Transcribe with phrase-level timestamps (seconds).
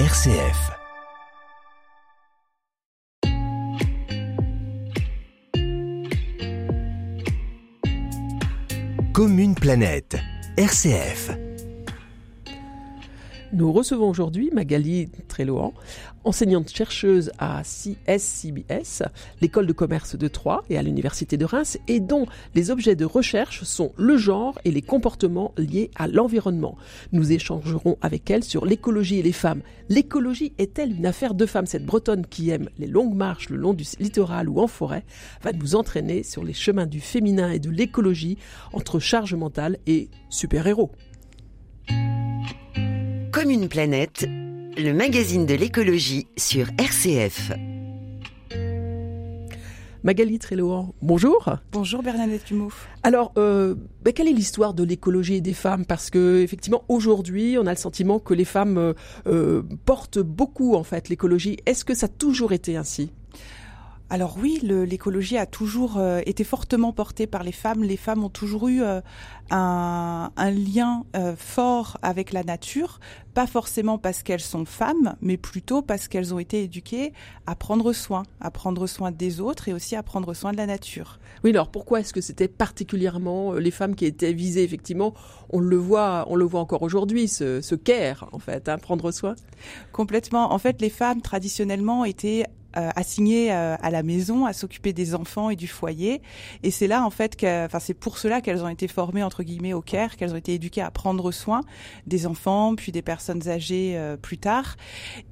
[0.00, 0.72] RCF.
[9.12, 10.16] Commune Planète,
[10.58, 11.43] RCF.
[13.54, 15.74] Nous recevons aujourd'hui Magali Trélohan,
[16.24, 19.04] enseignante chercheuse à CSCBS,
[19.40, 23.04] l'école de commerce de Troyes et à l'université de Reims, et dont les objets de
[23.04, 26.76] recherche sont le genre et les comportements liés à l'environnement.
[27.12, 29.62] Nous échangerons avec elle sur l'écologie et les femmes.
[29.88, 31.66] L'écologie est-elle une affaire de femmes?
[31.66, 35.04] Cette bretonne qui aime les longues marches le long du littoral ou en forêt
[35.42, 38.36] va nous entraîner sur les chemins du féminin et de l'écologie
[38.72, 40.90] entre charge mentale et super-héros.
[43.44, 47.52] Comme une planète, le magazine de l'écologie sur RCF.
[50.02, 51.50] Magali Trélohan, bonjour.
[51.70, 52.88] Bonjour Bernadette Dumouf.
[53.02, 55.84] Alors, euh, ben, quelle est l'histoire de l'écologie et des femmes?
[55.84, 58.94] Parce que effectivement, aujourd'hui, on a le sentiment que les femmes euh,
[59.26, 61.58] euh, portent beaucoup en fait l'écologie.
[61.66, 63.10] Est-ce que ça a toujours été ainsi?
[64.14, 67.82] Alors oui, l'écologie a toujours euh, été fortement portée par les femmes.
[67.82, 69.00] Les femmes ont toujours eu euh,
[69.50, 73.00] un, lien euh, fort avec la nature,
[73.34, 77.12] pas forcément parce qu'elles sont femmes, mais plutôt parce qu'elles ont été éduquées
[77.48, 80.66] à prendre soin, à prendre soin des autres et aussi à prendre soin de la
[80.66, 81.18] nature.
[81.42, 85.14] Oui, alors pourquoi est-ce que c'était particulièrement les femmes qui étaient visées Effectivement,
[85.50, 89.10] on le voit, on le voit encore aujourd'hui, ce, ce care en fait, hein, prendre
[89.10, 89.34] soin?
[89.90, 90.52] Complètement.
[90.52, 92.44] En fait, les femmes traditionnellement étaient
[92.76, 96.22] euh, euh, à la maison, à s'occuper des enfants et du foyer.
[96.62, 99.42] Et c'est là en fait que, enfin c'est pour cela qu'elles ont été formées entre
[99.42, 101.60] guillemets au care, qu'elles ont été éduquées à prendre soin
[102.06, 104.76] des enfants, puis des personnes âgées euh, plus tard.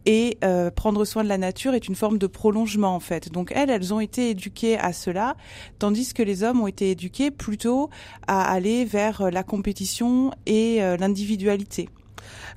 [0.07, 0.39] Et
[0.75, 3.31] prendre soin de la nature est une forme de prolongement en fait.
[3.31, 5.37] Donc elles, elles ont été éduquées à cela,
[5.79, 7.89] tandis que les hommes ont été éduqués plutôt
[8.27, 11.89] à aller vers la compétition et l'individualité.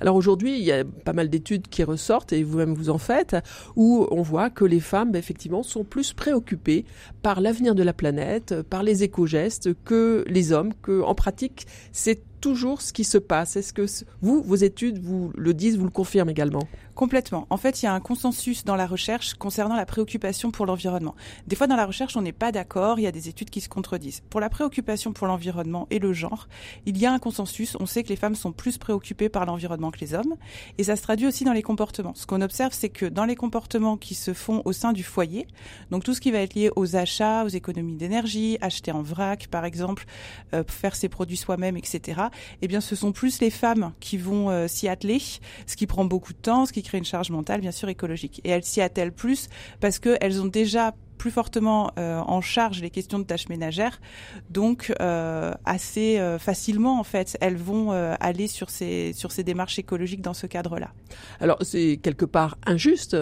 [0.00, 3.36] Alors aujourd'hui, il y a pas mal d'études qui ressortent, et vous-même vous en faites,
[3.76, 6.84] où on voit que les femmes, bah, effectivement, sont plus préoccupées
[7.22, 12.20] par l'avenir de la planète, par les éco-gestes, que les hommes, que en pratique, c'est
[12.46, 13.56] toujours ce qui se passe.
[13.56, 13.84] Est-ce que
[14.22, 16.62] vous, vos études, vous le disent, vous le confirmez également
[16.94, 17.46] Complètement.
[17.50, 21.14] En fait, il y a un consensus dans la recherche concernant la préoccupation pour l'environnement.
[21.46, 23.60] Des fois, dans la recherche, on n'est pas d'accord, il y a des études qui
[23.60, 24.22] se contredisent.
[24.30, 26.48] Pour la préoccupation pour l'environnement et le genre,
[26.86, 27.76] il y a un consensus.
[27.80, 30.36] On sait que les femmes sont plus préoccupées par l'environnement que les hommes.
[30.78, 32.14] Et ça se traduit aussi dans les comportements.
[32.14, 35.48] Ce qu'on observe, c'est que dans les comportements qui se font au sein du foyer,
[35.90, 39.48] donc tout ce qui va être lié aux achats, aux économies d'énergie, acheter en vrac,
[39.48, 40.06] par exemple,
[40.54, 42.22] euh, faire ses produits soi-même, etc.,
[42.62, 45.20] eh bien, ce sont plus les femmes qui vont euh, s'y atteler,
[45.66, 48.40] ce qui prend beaucoup de temps, ce qui crée une charge mentale, bien sûr, écologique.
[48.44, 49.48] Et elles s'y attellent plus
[49.80, 54.02] parce qu'elles ont déjà plus fortement euh, en charge les questions de tâches ménagères,
[54.50, 60.20] donc euh, assez facilement en fait, elles vont aller sur ces sur ces démarches écologiques
[60.20, 60.92] dans ce cadre-là.
[61.40, 63.16] Alors c'est quelque part injuste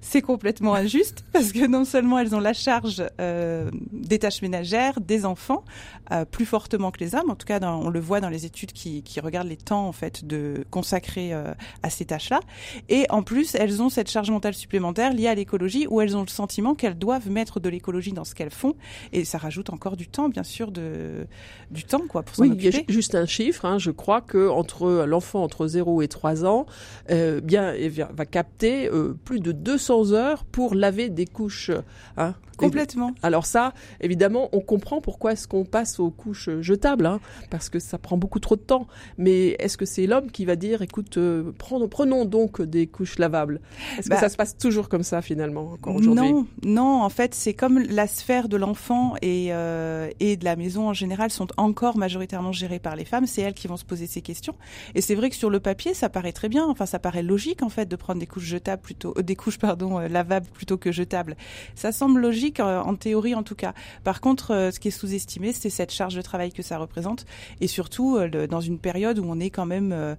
[0.00, 5.00] c'est complètement injuste parce que non seulement elles ont la charge euh, des tâches ménagères,
[5.00, 5.64] des enfants,
[6.12, 7.30] euh, plus fortement que les hommes.
[7.30, 9.92] En tout cas, on le voit dans les études qui, qui regardent les temps en
[9.92, 11.52] fait de consacrer euh,
[11.82, 12.40] à ces tâches-là.
[12.88, 16.22] Et en plus, elles ont cette charge mentale supplémentaire liée à l'écologie, où elles ont
[16.22, 18.74] le sentiment qu'elles doivent mettre de l'écologie dans ce qu'elles font.
[19.12, 21.26] Et ça rajoute encore du temps, bien sûr, de
[21.70, 22.84] du temps quoi pour s'en oui, occuper.
[22.88, 23.64] Il y a juste un chiffre.
[23.64, 26.66] Hein, je crois que entre l'enfant entre 0 et 3 ans,
[27.08, 27.74] bien,
[28.12, 28.90] va capter
[29.24, 31.70] plus de 200 heures pour laver des couches.
[32.16, 32.34] Hein.
[32.56, 33.12] Complètement.
[33.22, 37.78] Alors ça, évidemment, on comprend pourquoi est-ce qu'on passe aux couches jetables, hein, parce que
[37.78, 38.86] ça prend beaucoup trop de temps.
[39.18, 43.60] Mais est-ce que c'est l'homme qui va dire, écoute, euh, prenons, donc des couches lavables?
[43.98, 46.32] Est-ce que bah ça se passe toujours comme ça finalement encore aujourd'hui?
[46.32, 47.02] Non, non.
[47.02, 50.92] En fait, c'est comme la sphère de l'enfant et euh, et de la maison en
[50.92, 53.26] général sont encore majoritairement gérées par les femmes.
[53.26, 54.54] C'est elles qui vont se poser ces questions.
[54.94, 56.66] Et c'est vrai que sur le papier, ça paraît très bien.
[56.66, 59.58] Enfin, ça paraît logique en fait de prendre des couches jetables plutôt, euh, des couches
[59.58, 61.36] pardon euh, lavable plutôt que jetable.
[61.74, 63.74] Ça semble logique euh, en théorie en tout cas.
[64.04, 67.26] Par contre, euh, ce qui est sous-estimé, c'est cette charge de travail que ça représente
[67.60, 68.18] et surtout
[68.48, 70.16] dans une période où on est quand même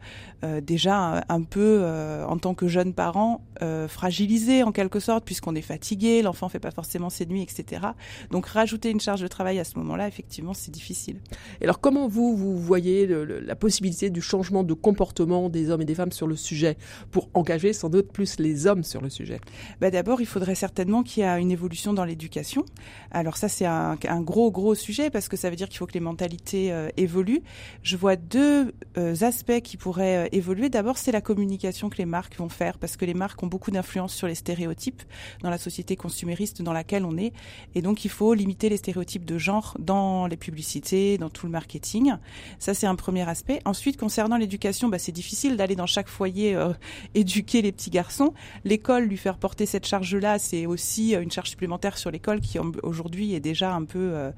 [0.61, 1.85] déjà un peu
[2.27, 3.41] en tant que jeune parent
[3.87, 7.87] fragilisé en quelque sorte puisqu'on est fatigué, l'enfant fait pas forcément ses nuits, etc.
[8.31, 11.17] Donc rajouter une charge de travail à ce moment-là, effectivement, c'est difficile.
[11.61, 15.85] Et alors comment vous vous voyez la possibilité du changement de comportement des hommes et
[15.85, 16.77] des femmes sur le sujet?
[17.11, 19.39] Pour engager sans doute plus les hommes sur le sujet
[19.81, 22.65] bah, D'abord, il faudrait certainement qu'il y ait une évolution dans l'éducation.
[23.11, 25.93] Alors ça, c'est un, gros, gros sujet parce que ça veut dire qu'il faut que
[25.93, 27.41] les mentalités euh, évoluent.
[27.83, 30.69] Je vois deux euh, aspects qui pourraient euh, évoluer.
[30.69, 33.71] D'abord, c'est la communication que les marques vont faire parce que les marques ont beaucoup
[33.71, 35.03] d'influence sur les stéréotypes
[35.41, 37.33] dans la société consumériste dans laquelle on est.
[37.73, 41.51] Et donc, il faut limiter les stéréotypes de genre dans les publicités, dans tout le
[41.51, 42.13] marketing.
[42.59, 43.61] Ça, c'est un premier aspect.
[43.65, 46.57] Ensuite, concernant l'éducation, bah, c'est difficile d'aller dans chaque foyer
[47.15, 48.33] éduquer les petits garçons.
[48.63, 52.57] L'école, lui faire porter cette charge-là, c'est aussi euh, une charge supplémentaire sur l'école qui
[52.83, 54.31] aujourd'hui est déjà un peu euh,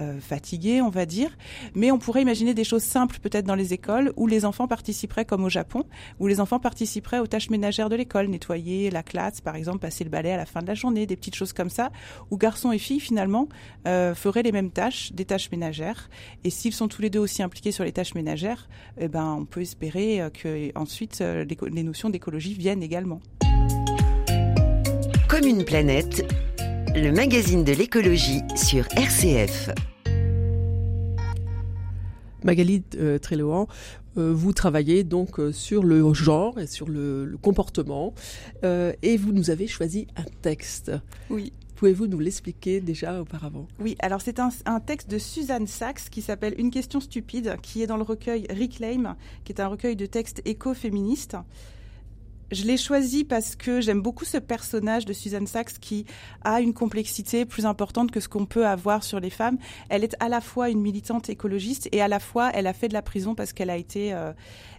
[0.00, 1.36] euh, fatiguée, on va dire.
[1.74, 5.24] Mais on pourrait imaginer des choses simples peut-être dans les écoles où les enfants participeraient
[5.24, 5.84] comme au Japon,
[6.18, 10.04] où les enfants participeraient aux tâches ménagères de l'école, nettoyer la classe, par exemple, passer
[10.04, 11.90] le balai à la fin de la journée, des petites choses comme ça,
[12.30, 13.48] où garçons et filles finalement
[13.84, 16.08] feraient les mêmes tâches, des tâches ménagères.
[16.44, 19.44] Et s'ils sont tous les deux aussi impliqués sur les tâches ménagères, eh ben on
[19.44, 23.20] peut espérer que ensuite les notions d'écologie viennent également.
[25.38, 26.24] Comme une planète,
[26.94, 29.68] le magazine de l'écologie sur RCF.
[32.42, 33.68] Magali euh, Trélohan,
[34.16, 38.14] euh, vous travaillez donc euh, sur le genre et sur le, comportement
[38.62, 40.92] et vous nous avez choisi un texte.
[41.28, 41.52] Oui.
[41.74, 43.68] Pouvez-vous nous l'expliquer déjà auparavant?
[43.78, 47.82] Oui, alors c'est un, un, texte de Suzanne Sachs qui s'appelle Une question stupide, qui
[47.82, 51.36] est dans le recueil Reclaim, qui est un recueil de textes écoféministes
[52.52, 56.06] je l'ai choisi parce que j'aime beaucoup ce personnage de Suzanne Sachs qui
[56.42, 59.58] a une complexité plus importante que ce qu'on peut avoir sur les femmes.
[59.88, 62.88] Elle est à la fois une militante écologiste et à la fois elle a fait
[62.88, 64.32] de la prison parce qu'elle a été, euh,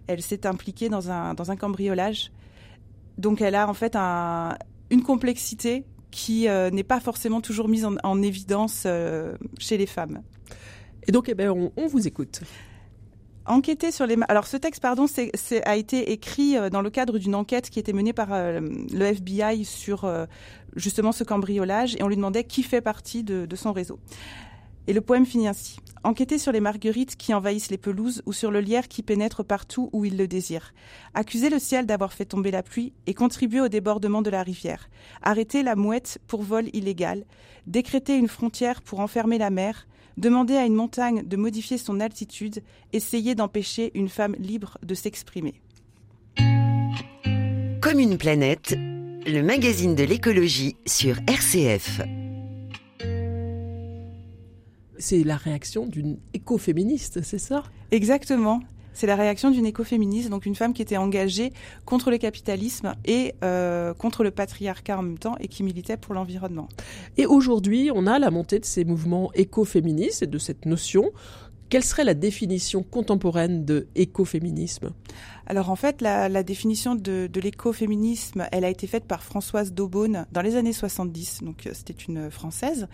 [0.08, 2.31] elle s'est impliquée dans un dans un cambriolage.
[3.18, 4.58] Donc elle a en fait un,
[4.90, 10.22] une complexité qui euh, n'est pas forcément toujours mise en, évidence euh, chez les femmes.
[11.08, 12.42] Et donc, eh ben, on vous écoute
[13.48, 14.18] enquêter sur les.
[14.28, 15.06] Alors ce texte, pardon,
[15.66, 19.06] a été écrit euh, dans le cadre d'une enquête qui était menée par euh, le
[19.06, 20.26] FBI sur euh,
[20.76, 24.00] justement ce cambriolage et on lui demandait qui fait partie de, son réseau.
[24.88, 25.78] Et le poème finit ainsi.
[26.04, 29.90] Enquêter sur les marguerites qui envahissent les pelouses ou sur le lierre qui pénètre partout
[29.92, 30.74] où il le désire.
[31.14, 34.90] Accuser le ciel d'avoir fait tomber la pluie et contribuer au débordement de la rivière.
[35.22, 37.26] Arrêter la mouette pour vol illégal.
[37.66, 42.64] Décréter une frontière pour enfermer la mer Demander à une montagne de modifier son altitude,
[42.92, 45.62] essayer d'empêcher une femme libre de s'exprimer.
[47.81, 52.02] Comme une planète, le magazine de l'écologie sur RCF.
[54.98, 57.64] C'est la réaction d'une écoféministe, c'est ça?
[57.92, 58.62] Exactement.
[58.98, 61.54] C'est la réaction d'une écoféministe, donc une femme qui était engagée
[61.86, 66.16] contre le capitalisme et euh, contre le patriarcat en même temps et qui militait pour
[66.16, 66.68] l'environnement.
[67.16, 71.12] Et aujourd'hui, on a la montée de ces mouvements écoféministes et de cette notion.
[71.70, 74.90] Quelle serait la définition contemporaine de écoféminisme?
[75.48, 80.42] Alors en fait, la, définition de, l'écoféminisme, elle a été faite par Françoise Daubonne dans
[80.42, 82.88] les années 70, donc euh, c'était une Française.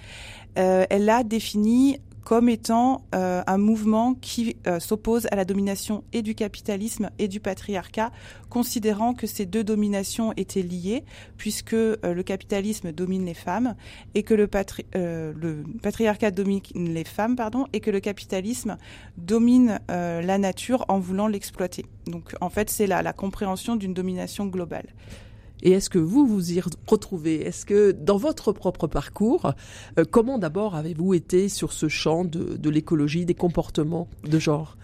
[0.59, 6.21] Euh, elle a défini comme étant euh, un mouvement qui s'oppose à la domination et
[6.21, 8.11] du capitalisme et du patriarcat,
[8.49, 11.03] considérant que ces deux dominations étaient liées,
[11.35, 13.75] puisque le capitalisme domine les femmes
[14.15, 14.49] et que le,
[14.93, 18.77] le, patriarcat domine les femmes, pardon, et que le capitalisme
[19.17, 21.83] domine la nature en voulant l'exploiter.
[22.07, 24.87] Donc en fait, c'est la, la compréhension d'une domination globale.
[25.61, 27.41] Et est-ce que vous vous y retrouvez?
[27.41, 29.53] Est-ce que dans votre propre parcours,
[29.97, 34.75] euh, comment d'abord avez-vous été sur ce champ de, de l'écologie, des comportements de genre?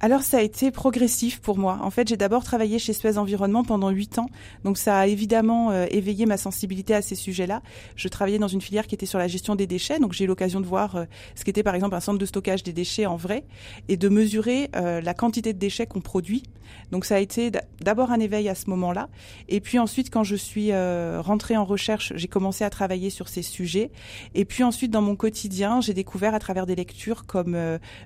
[0.00, 1.78] Alors ça a été progressif pour moi.
[1.82, 4.28] En fait, j'ai d'abord travaillé chez Suez Environnement pendant huit ans,
[4.62, 7.62] donc ça a évidemment euh, éveillé ma sensibilité à ces sujets-là.
[7.96, 10.26] Je travaillais dans une filière qui était sur la gestion des déchets, donc j'ai eu
[10.26, 11.04] l'occasion de voir euh,
[11.34, 13.44] ce qu'était par exemple un centre de stockage des déchets en vrai
[13.88, 16.42] et de mesurer euh, la quantité de déchets qu'on produit.
[16.90, 17.50] Donc ça a été
[17.80, 19.08] d'abord un éveil à ce moment-là,
[19.48, 23.42] et puis ensuite quand je suis rentrée en recherche, j'ai commencé à travailler sur ces
[23.42, 23.92] sujets,
[24.34, 27.56] et puis ensuite dans mon quotidien, j'ai découvert à travers des lectures comme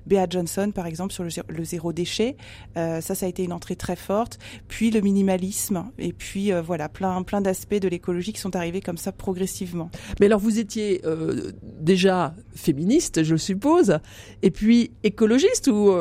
[0.05, 2.35] Bea Johnson par exemple sur le, le zéro zéro déchet.
[2.77, 4.37] Euh, ça, ça a été une entrée très forte.
[4.67, 8.81] Puis le minimalisme, et puis euh, voilà, plein, plein d'aspects de l'écologie qui sont arrivés
[8.81, 9.89] comme ça progressivement.
[10.19, 13.97] Mais alors, vous étiez euh, déjà féministe, je suppose,
[14.43, 15.91] et puis écologiste ou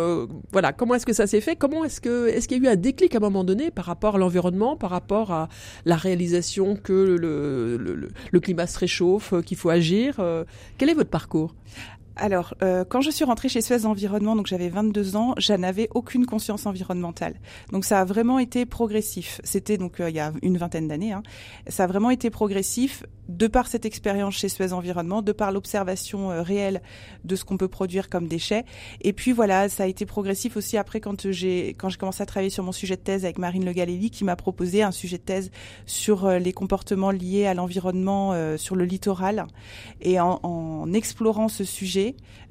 [0.53, 1.57] voilà, comment est-ce que ça s'est fait?
[1.57, 3.85] Comment est-ce que est-ce qu'il y a eu un déclic à un moment donné par
[3.85, 5.49] rapport à l'environnement, par rapport à
[5.85, 10.21] la réalisation que le, le, le climat se réchauffe, qu'il faut agir
[10.79, 11.55] Quel est votre parcours?
[12.17, 15.89] Alors, euh, quand je suis rentrée chez Suez Environnement, donc j'avais 22 ans, je n'avais
[15.95, 17.35] aucune conscience environnementale.
[17.73, 19.41] Donc ça a vraiment été progressif.
[19.45, 21.13] C'était donc euh, il y a une vingtaine d'années.
[21.13, 21.23] Hein.
[21.69, 26.31] Ça a vraiment été progressif de par cette expérience chez Suez Environnement, de par l'observation
[26.31, 26.83] euh, réelle
[27.25, 28.65] de ce qu'on peut produire comme déchets.
[29.03, 32.27] Et puis voilà, ça a été progressif aussi après quand j'ai quand j'ai commencé à
[32.27, 35.19] travailler sur mon sujet de thèse avec Marine Le Galelli, qui m'a proposé un sujet
[35.19, 35.51] de thèse
[35.87, 39.47] sur les comportements liés à l'environnement sur le littoral.
[40.01, 42.00] Et en explorant ce sujet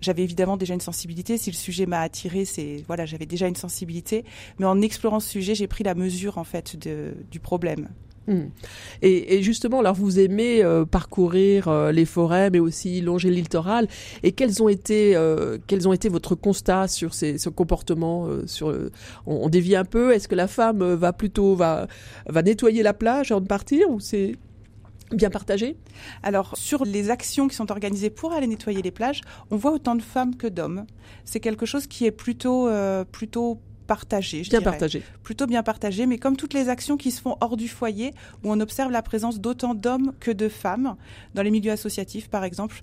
[0.02, 1.38] j'avais évidemment déjà une sensibilité.
[1.38, 4.24] Si le sujet m'a attiré, c'est voilà, j'avais déjà une sensibilité.
[4.60, 6.78] Mais en explorant ce sujet, j'ai pris la mesure en fait
[7.32, 7.88] du problème.
[8.30, 8.50] Hmm.
[9.02, 13.88] Et, justement, alors vous aimez euh, parcourir euh, les forêts, mais aussi longer le littoral.
[14.22, 18.68] Et quels ont été, euh, quels ont été votre constat sur ces, ce comportement sur,
[19.26, 20.14] on, on, dévie un peu.
[20.14, 21.88] Est-ce que la femme va plutôt va,
[22.28, 24.36] va nettoyer la plage avant de partir, ou c'est
[25.12, 25.78] bien partagé
[26.24, 29.96] Alors, sur les actions qui sont organisées pour aller nettoyer les plages, on voit autant
[29.96, 30.86] de femmes que d'hommes.
[31.26, 34.44] C'est quelque chose qui est plutôt, euh, plutôt partagé.
[34.44, 35.02] Je bien partagé.
[35.24, 38.14] Plutôt bien partagé, mais comme toutes les actions qui se font hors du foyer,
[38.44, 40.96] où on observe la présence d'autant d'hommes que de femmes,
[41.34, 42.82] dans les milieux associatifs par exemple,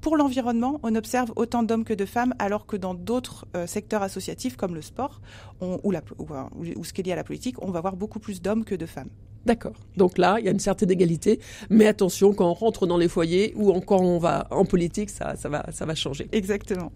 [0.00, 4.02] pour l'environnement, on observe autant d'hommes que de femmes, alors que dans d'autres euh, secteurs
[4.02, 5.20] associatifs comme le sport
[5.60, 6.26] ou, la, ou,
[6.76, 8.76] ou, ce qui est lié à la politique, on va voir beaucoup plus d'hommes que
[8.76, 9.10] de femmes.
[9.46, 9.74] D'accord.
[9.96, 11.38] Donc là, il y a une certaine égalité,
[11.70, 15.36] mais attention, quand on rentre dans les foyers ou quand on va en politique, ça,
[15.36, 16.28] ça, va, ça va changer.
[16.32, 16.90] Exactement.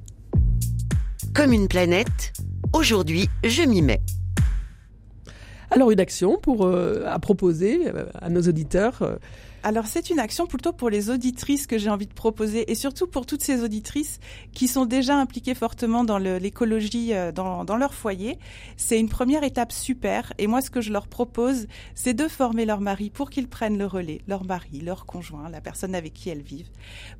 [1.32, 2.32] Comme une planète,
[2.72, 4.02] aujourd'hui, je m'y mets.
[5.70, 8.98] Alors une action pour euh, à proposer euh, à nos auditeurs.
[9.02, 9.16] Euh,
[9.62, 13.06] alors c'est une action plutôt pour les auditrices que j'ai envie de proposer et surtout
[13.06, 14.18] pour toutes ces auditrices
[14.52, 18.38] qui sont déjà impliquées fortement dans l'écologie euh, dans, leur foyer.
[18.76, 22.64] C'est une première étape super et moi ce que je leur propose c'est de former
[22.64, 26.30] leur mari pour qu'ils prennent le relais, leur mari, leur conjoint, la personne avec qui
[26.30, 26.70] elles vivent,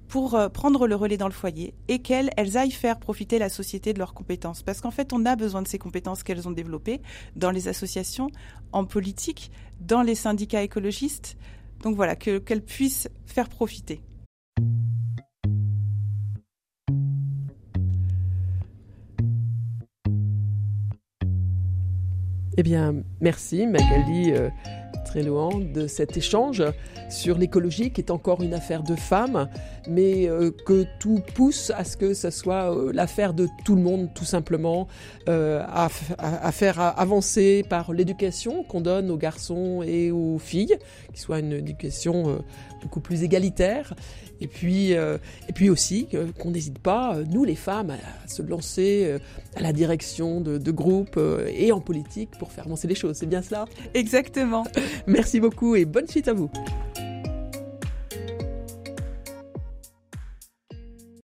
[0.09, 3.51] pour euh, prendre le relais dans le foyer et qu'elles elles aillent faire profiter la
[3.51, 4.63] société de leurs compétences.
[4.63, 7.03] Parce qu'en fait on a besoin de ces compétences qu'elles ont développées
[7.37, 8.31] dans les associations,
[8.73, 11.37] en politique, dans les syndicats écologistes
[11.83, 14.01] donc voilà, qu'elle puisse faire profiter.
[22.57, 24.35] Eh bien, merci Magali.
[25.17, 26.63] Loin de cet échange
[27.11, 29.49] sur l'écologie qui est encore une affaire de femmes,
[29.89, 33.83] mais euh, que tout pousse à ce que ce soit euh, l'affaire de tout le
[33.83, 34.87] monde, tout simplement,
[35.29, 35.89] euh, à,
[36.53, 40.79] faire avancer par l'éducation qu'on donne aux garçons et aux filles,
[41.13, 42.43] qui soit une éducation
[42.83, 43.95] beaucoup plus égalitaire,
[44.41, 49.17] et puis, et puis aussi qu'on n'hésite pas, nous les femmes, à se lancer
[49.57, 53.17] à la direction de groupes et en politique pour faire avancer les choses.
[53.17, 53.67] C'est bien cela?
[53.95, 54.65] Exactement.
[55.07, 56.51] Merci beaucoup et bonne suite à vous.